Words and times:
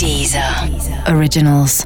Deezer 0.00 0.42
Originals. 1.14 1.84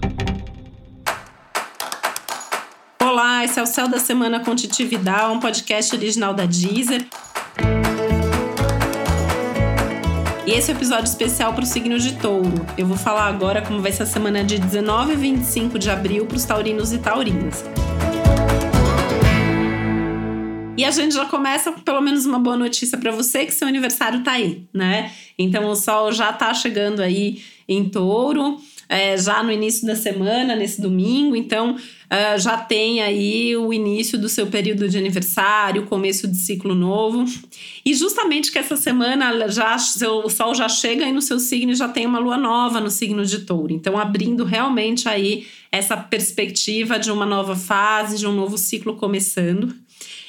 Olá, 3.02 3.44
esse 3.44 3.58
é 3.58 3.62
o 3.64 3.66
Céu 3.66 3.88
da 3.88 3.98
Semana 3.98 4.38
com 4.38 4.52
um 4.52 5.40
podcast 5.40 5.96
original 5.96 6.32
da 6.32 6.46
Deezer. 6.46 7.04
E 10.46 10.52
esse 10.52 10.70
é 10.70 10.74
o 10.74 10.76
episódio 10.76 11.06
especial 11.06 11.54
para 11.54 11.64
o 11.64 11.66
signo 11.66 11.98
de 11.98 12.14
touro. 12.14 12.64
Eu 12.78 12.86
vou 12.86 12.96
falar 12.96 13.26
agora 13.26 13.60
como 13.60 13.82
vai 13.82 13.90
ser 13.90 14.04
a 14.04 14.06
semana 14.06 14.44
de 14.44 14.60
19 14.60 15.14
a 15.14 15.16
25 15.16 15.76
de 15.76 15.90
abril 15.90 16.24
para 16.26 16.36
os 16.36 16.44
taurinos 16.44 16.92
e 16.92 16.98
taurinas. 16.98 17.64
E 20.76 20.84
a 20.84 20.90
gente 20.92 21.16
já 21.16 21.26
começa 21.26 21.72
com 21.72 21.80
pelo 21.80 22.00
menos 22.00 22.26
uma 22.26 22.38
boa 22.38 22.56
notícia 22.56 22.96
para 22.96 23.10
você 23.10 23.44
que 23.44 23.52
seu 23.52 23.66
aniversário 23.66 24.22
tá 24.22 24.32
aí, 24.32 24.68
né? 24.72 25.10
Então 25.36 25.68
o 25.68 25.74
sol 25.74 26.12
já 26.12 26.32
tá 26.32 26.54
chegando 26.54 27.00
aí 27.00 27.42
em 27.68 27.88
touro. 27.88 28.58
É, 28.88 29.16
já 29.16 29.42
no 29.42 29.50
início 29.50 29.86
da 29.86 29.96
semana, 29.96 30.54
nesse 30.54 30.80
domingo, 30.80 31.34
então 31.34 31.74
uh, 31.74 32.38
já 32.38 32.58
tem 32.58 33.00
aí 33.00 33.56
o 33.56 33.72
início 33.72 34.18
do 34.18 34.28
seu 34.28 34.46
período 34.46 34.88
de 34.88 34.98
aniversário, 34.98 35.86
começo 35.86 36.28
de 36.28 36.36
ciclo 36.36 36.74
novo. 36.74 37.24
E 37.84 37.94
justamente 37.94 38.52
que 38.52 38.58
essa 38.58 38.76
semana 38.76 39.48
já 39.48 39.76
o 40.24 40.28
Sol 40.28 40.54
já 40.54 40.68
chega 40.68 41.06
aí 41.06 41.12
no 41.12 41.22
seu 41.22 41.40
signo 41.40 41.72
e 41.72 41.74
já 41.74 41.88
tem 41.88 42.04
uma 42.06 42.18
lua 42.18 42.36
nova 42.36 42.78
no 42.78 42.90
signo 42.90 43.24
de 43.24 43.40
touro. 43.40 43.72
Então, 43.72 43.98
abrindo 43.98 44.44
realmente 44.44 45.08
aí 45.08 45.46
essa 45.72 45.96
perspectiva 45.96 46.98
de 46.98 47.10
uma 47.10 47.24
nova 47.24 47.56
fase, 47.56 48.18
de 48.18 48.26
um 48.26 48.32
novo 48.32 48.58
ciclo 48.58 48.96
começando 48.96 49.74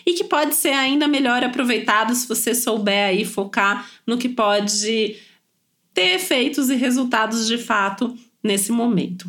e 0.05 0.13
que 0.13 0.23
pode 0.23 0.53
ser 0.55 0.69
ainda 0.69 1.07
melhor 1.07 1.43
aproveitado 1.43 2.13
se 2.13 2.27
você 2.27 2.53
souber 2.53 3.07
aí 3.07 3.25
focar 3.25 3.89
no 4.05 4.17
que 4.17 4.29
pode 4.29 5.15
ter 5.95 6.15
efeitos 6.15 6.69
e 6.69 6.75
resultados 6.75 7.47
de 7.47 7.57
fato 7.57 8.15
nesse 8.43 8.71
momento. 8.71 9.27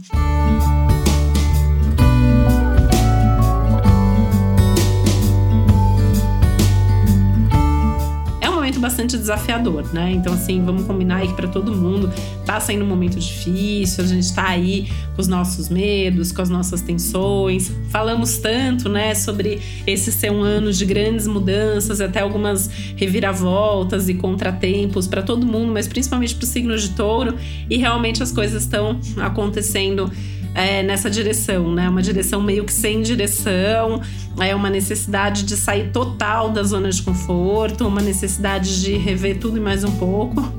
Momento 8.76 8.80
bastante 8.80 9.16
desafiador, 9.16 9.92
né? 9.92 10.12
Então, 10.12 10.32
assim, 10.32 10.62
vamos 10.64 10.84
combinar 10.86 11.16
aí 11.16 11.28
que 11.28 11.34
para 11.34 11.48
todo 11.48 11.74
mundo 11.74 12.10
tá 12.44 12.60
saindo 12.60 12.84
um 12.84 12.88
momento 12.88 13.18
difícil, 13.18 14.04
a 14.04 14.06
gente 14.06 14.32
tá 14.34 14.48
aí 14.48 14.88
com 15.14 15.20
os 15.20 15.28
nossos 15.28 15.68
medos, 15.68 16.32
com 16.32 16.42
as 16.42 16.48
nossas 16.48 16.80
tensões. 16.80 17.72
Falamos 17.90 18.38
tanto, 18.38 18.88
né, 18.88 19.14
sobre 19.14 19.60
esse 19.86 20.12
ser 20.12 20.30
um 20.30 20.42
ano 20.42 20.72
de 20.72 20.84
grandes 20.84 21.26
mudanças, 21.26 22.00
até 22.00 22.20
algumas 22.20 22.70
reviravoltas 22.96 24.08
e 24.08 24.14
contratempos 24.14 25.06
para 25.06 25.22
todo 25.22 25.46
mundo, 25.46 25.72
mas 25.72 25.88
principalmente 25.88 26.34
para 26.34 26.44
o 26.44 26.46
signo 26.46 26.76
de 26.76 26.90
touro, 26.90 27.34
e 27.68 27.76
realmente 27.76 28.22
as 28.22 28.30
coisas 28.30 28.62
estão 28.62 29.00
acontecendo 29.18 30.10
é, 30.54 30.82
nessa 30.82 31.10
direção, 31.10 31.74
né? 31.74 31.86
Uma 31.88 32.00
direção 32.00 32.42
meio 32.42 32.64
que 32.64 32.72
sem 32.72 33.02
direção, 33.02 34.00
é 34.40 34.54
uma 34.54 34.68
necessidade 34.68 35.42
de 35.44 35.56
sair 35.56 35.90
total 35.92 36.50
da 36.50 36.62
zona 36.62 36.90
de 36.90 37.02
conforto, 37.02 37.86
uma 37.86 38.02
necessidade 38.02 38.80
de 38.82 38.96
rever 38.96 39.38
tudo 39.38 39.56
e 39.56 39.60
mais 39.60 39.84
um 39.84 39.92
pouco. 39.92 40.52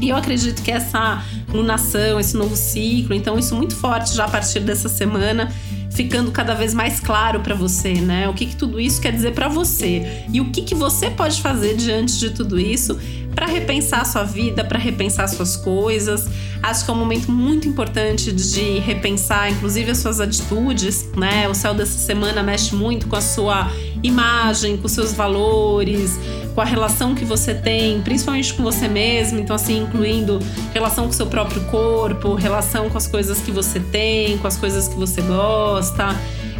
E 0.00 0.08
eu 0.08 0.16
acredito 0.16 0.62
que 0.62 0.70
essa 0.70 1.22
lunação, 1.48 2.18
esse 2.20 2.36
novo 2.36 2.56
ciclo, 2.56 3.14
então 3.14 3.38
isso 3.38 3.54
muito 3.54 3.74
forte 3.74 4.14
já 4.14 4.24
a 4.24 4.28
partir 4.28 4.60
dessa 4.60 4.88
semana, 4.88 5.50
ficando 5.90 6.30
cada 6.32 6.54
vez 6.54 6.74
mais 6.74 6.98
claro 7.00 7.40
para 7.40 7.54
você, 7.54 7.94
né? 7.94 8.28
O 8.28 8.34
que, 8.34 8.46
que 8.46 8.56
tudo 8.56 8.80
isso 8.80 9.00
quer 9.00 9.12
dizer 9.12 9.32
para 9.32 9.48
você 9.48 10.24
e 10.32 10.40
o 10.40 10.50
que, 10.50 10.62
que 10.62 10.74
você 10.74 11.08
pode 11.08 11.40
fazer 11.40 11.76
diante 11.76 12.18
de 12.18 12.30
tudo 12.30 12.58
isso 12.58 12.98
para 13.34 13.46
repensar 13.46 14.02
a 14.02 14.04
sua 14.04 14.22
vida, 14.22 14.64
para 14.64 14.78
repensar 14.78 15.28
suas 15.28 15.56
coisas. 15.56 16.28
Acho 16.62 16.84
que 16.84 16.90
é 16.90 16.94
um 16.94 16.96
momento 16.96 17.30
muito 17.30 17.68
importante 17.68 18.32
de 18.32 18.78
repensar, 18.78 19.50
inclusive, 19.50 19.90
as 19.90 19.98
suas 19.98 20.20
atitudes, 20.20 21.06
né? 21.16 21.48
O 21.48 21.54
céu 21.54 21.74
dessa 21.74 21.98
semana 21.98 22.42
mexe 22.42 22.74
muito 22.74 23.06
com 23.06 23.16
a 23.16 23.20
sua 23.20 23.70
imagem, 24.02 24.76
com 24.76 24.88
seus 24.88 25.12
valores, 25.12 26.18
com 26.54 26.60
a 26.60 26.64
relação 26.64 27.14
que 27.14 27.24
você 27.24 27.52
tem, 27.52 28.00
principalmente 28.02 28.54
com 28.54 28.62
você 28.62 28.88
mesmo. 28.88 29.38
Então, 29.40 29.56
assim, 29.56 29.82
incluindo 29.82 30.38
relação 30.72 31.06
com 31.06 31.12
seu 31.12 31.26
próprio 31.26 31.62
corpo, 31.64 32.34
relação 32.34 32.88
com 32.88 32.96
as 32.96 33.06
coisas 33.06 33.40
que 33.40 33.50
você 33.50 33.80
tem, 33.80 34.38
com 34.38 34.46
as 34.46 34.56
coisas 34.56 34.88
que 34.88 34.94
você 34.94 35.20
gosta 35.22 36.14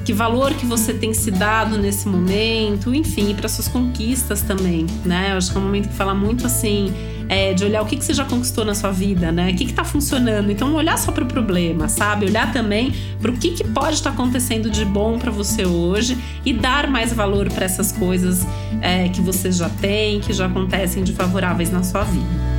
que 0.05 0.13
valor 0.13 0.53
que 0.55 0.67
você 0.67 0.93
tem 0.93 1.15
se 1.15 1.31
dado 1.31 1.79
nesse 1.79 2.07
momento, 2.07 2.95
enfim, 2.95 3.31
e 3.31 3.35
para 3.35 3.49
suas 3.49 3.69
conquistas 3.69 4.43
também, 4.43 4.87
né? 5.05 5.33
Eu 5.33 5.39
acho 5.39 5.51
que 5.51 5.57
é 5.57 5.61
um 5.61 5.65
momento 5.65 5.89
que 5.89 5.95
fala 5.95 6.15
muito 6.15 6.47
assim. 6.47 6.93
É, 7.27 7.55
de 7.55 7.65
olhar 7.65 7.81
o 7.81 7.87
que, 7.87 7.97
que 7.97 8.05
você 8.05 8.13
já 8.13 8.27
conquistou 8.27 8.67
na 8.67 8.75
sua 8.75 8.91
vida, 8.91 9.33
né? 9.33 9.51
O 9.51 9.57
que 9.57 9.65
está 9.65 9.83
funcionando. 9.83 10.53
Então, 10.53 10.75
olhar 10.75 10.99
só 10.99 11.11
para 11.11 11.25
o 11.25 11.27
problema, 11.27 11.89
sabe? 11.89 12.27
Olhar 12.27 12.53
também 12.53 12.93
para 13.19 13.31
o 13.31 13.35
que, 13.39 13.53
que 13.53 13.65
pode 13.65 13.95
estar 13.95 14.11
tá 14.11 14.15
acontecendo 14.15 14.69
de 14.69 14.85
bom 14.85 15.19
para 15.19 15.31
você 15.31 15.65
hoje 15.65 16.19
e 16.45 16.53
dar 16.53 16.87
mais 16.87 17.15
valor 17.15 17.51
para 17.51 17.65
essas 17.65 17.91
coisas 17.93 18.47
é, 18.83 19.09
que 19.09 19.23
você 19.23 19.51
já 19.51 19.71
tem, 19.71 20.21
que 20.21 20.35
já 20.35 20.45
acontecem 20.45 21.03
de 21.03 21.15
favoráveis 21.15 21.71
na 21.71 21.83
sua 21.83 22.05
vida. 22.05 22.54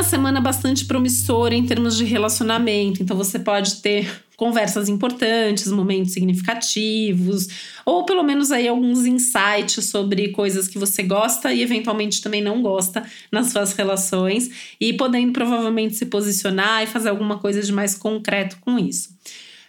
Uma 0.00 0.08
semana 0.08 0.40
bastante 0.40 0.86
promissora 0.86 1.54
em 1.54 1.66
termos 1.66 1.94
de 1.94 2.06
relacionamento, 2.06 3.02
então 3.02 3.14
você 3.14 3.38
pode 3.38 3.82
ter 3.82 4.10
conversas 4.34 4.88
importantes, 4.88 5.70
momentos 5.70 6.14
significativos, 6.14 7.48
ou 7.84 8.06
pelo 8.06 8.22
menos 8.22 8.50
aí 8.50 8.66
alguns 8.66 9.04
insights 9.04 9.84
sobre 9.84 10.28
coisas 10.28 10.66
que 10.66 10.78
você 10.78 11.02
gosta 11.02 11.52
e 11.52 11.60
eventualmente 11.60 12.22
também 12.22 12.40
não 12.40 12.62
gosta 12.62 13.04
nas 13.30 13.48
suas 13.48 13.74
relações, 13.74 14.48
e 14.80 14.94
podendo 14.94 15.34
provavelmente 15.34 15.96
se 15.96 16.06
posicionar 16.06 16.82
e 16.82 16.86
fazer 16.86 17.10
alguma 17.10 17.36
coisa 17.36 17.60
de 17.60 17.70
mais 17.70 17.94
concreto 17.94 18.56
com 18.62 18.78
isso. 18.78 19.10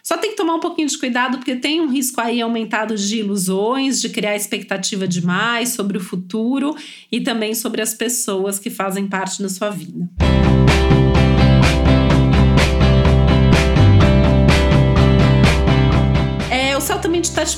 Só 0.02 0.18
tem 0.18 0.30
que 0.32 0.36
tomar 0.36 0.56
um 0.56 0.60
pouquinho 0.60 0.88
de 0.88 0.98
cuidado, 0.98 1.38
porque 1.38 1.54
tem 1.54 1.80
um 1.80 1.88
risco 1.88 2.20
aí 2.20 2.40
aumentado 2.40 2.96
de 2.96 3.18
ilusões, 3.18 4.00
de 4.00 4.08
criar 4.08 4.34
expectativa 4.34 5.06
demais 5.06 5.70
sobre 5.70 5.96
o 5.96 6.00
futuro 6.00 6.74
e 7.10 7.20
também 7.20 7.54
sobre 7.54 7.80
as 7.80 7.94
pessoas 7.94 8.58
que 8.58 8.68
fazem 8.68 9.06
parte 9.06 9.40
da 9.40 9.48
sua 9.48 9.70
vida. 9.70 10.10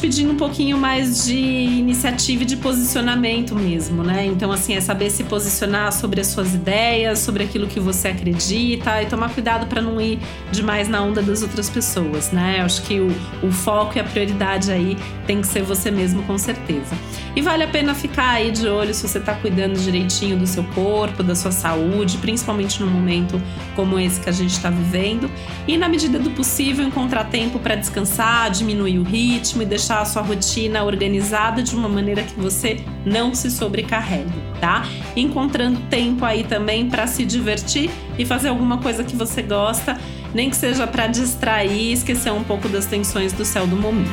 Pedindo 0.05 0.35
um 0.35 0.37
pouquinho 0.37 0.77
mais 0.77 1.25
de 1.25 1.35
iniciativa 1.35 2.43
e 2.43 2.45
de 2.45 2.59
posicionamento 2.59 3.55
mesmo, 3.55 4.03
né? 4.03 4.27
Então, 4.27 4.53
assim, 4.53 4.75
é 4.75 4.81
saber 4.83 5.09
se 5.09 5.25
posicionar 5.25 5.91
sobre 5.93 6.21
as 6.21 6.27
suas 6.27 6.53
ideias, 6.53 7.21
sobre 7.21 7.43
aquilo 7.43 7.67
que 7.67 7.81
você 7.81 8.09
acredita 8.09 9.03
e 9.03 9.07
tomar 9.07 9.31
cuidado 9.31 9.67
para 9.67 9.81
não 9.81 9.99
ir 9.99 10.19
demais 10.53 10.89
na 10.91 11.01
onda 11.01 11.23
das 11.23 11.41
outras 11.41 11.71
pessoas, 11.71 12.31
né? 12.33 12.57
Eu 12.59 12.67
acho 12.67 12.83
que 12.83 13.01
o, 13.01 13.09
o 13.43 13.51
foco 13.51 13.97
e 13.97 14.01
a 14.01 14.05
prioridade 14.05 14.71
aí 14.71 14.95
tem 15.27 15.41
que 15.41 15.47
ser 15.47 15.63
você 15.63 15.91
mesmo, 15.91 16.23
com 16.25 16.37
certeza. 16.37 16.95
E 17.35 17.41
vale 17.41 17.63
a 17.63 17.69
pena 17.69 17.95
ficar 17.95 18.33
aí 18.33 18.53
de 18.53 18.69
olho 18.69 18.93
se 18.93 19.09
você 19.09 19.17
está 19.17 19.33
cuidando 19.33 19.79
direitinho 19.81 20.37
do 20.37 20.47
seu 20.47 20.65
corpo, 20.75 21.23
da 21.23 21.35
sua 21.35 21.51
saúde, 21.51 22.19
principalmente 22.19 22.79
num 22.83 22.91
momento 22.91 23.41
como 23.75 23.99
esse 23.99 24.21
que 24.21 24.29
a 24.29 24.33
gente 24.33 24.53
está 24.53 24.69
vivendo. 24.69 25.31
E, 25.67 25.79
na 25.79 25.89
medida 25.89 26.19
do 26.19 26.31
possível, 26.31 26.87
encontrar 26.87 27.25
tempo 27.25 27.59
para 27.59 27.75
descansar, 27.75 28.51
diminuir 28.51 28.99
o 28.99 29.03
ritmo 29.03 29.63
e 29.63 29.65
deixar 29.65 29.94
a 30.01 30.05
sua 30.05 30.23
rotina 30.23 30.85
organizada 30.85 31.63
de 31.63 31.75
uma 31.75 31.89
maneira 31.89 32.23
que 32.23 32.35
você 32.35 32.81
não 33.05 33.35
se 33.35 33.51
sobrecarregue, 33.51 34.33
tá? 34.61 34.85
Encontrando 35.17 35.81
tempo 35.91 36.25
aí 36.25 36.45
também 36.45 36.89
para 36.89 37.07
se 37.07 37.25
divertir 37.25 37.91
e 38.19 38.25
fazer 38.25 38.49
alguma 38.49 38.79
coisa 38.79 39.05
que 39.05 39.17
você 39.17 39.43
gosta, 39.43 39.99
nem 40.35 40.51
que 40.51 40.57
seja 40.57 40.87
para 40.87 41.07
distrair 41.07 41.93
esquecer 41.93 42.33
um 42.33 42.45
pouco 42.45 42.69
das 42.69 42.87
tensões 42.87 43.33
do 43.33 43.45
céu 43.45 43.67
do 43.67 43.77
momento. 43.77 44.11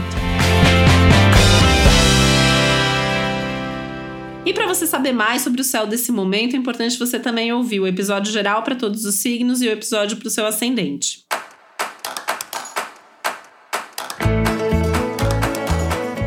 E 4.44 4.54
para 4.54 4.68
você 4.68 4.88
saber 4.88 5.14
mais 5.14 5.44
sobre 5.44 5.62
o 5.62 5.64
céu 5.64 5.86
desse 5.86 6.12
momento, 6.12 6.56
é 6.56 6.60
importante 6.60 6.98
você 6.98 7.20
também 7.20 7.54
ouvir 7.54 7.80
o 7.80 7.88
episódio 7.88 8.34
geral 8.34 8.64
para 8.64 8.76
todos 8.76 9.06
os 9.06 9.16
signos 9.16 9.62
e 9.62 9.68
o 9.68 9.72
episódio 9.72 10.18
para 10.18 10.28
o 10.28 10.32
seu 10.32 10.46
ascendente. 10.46 11.21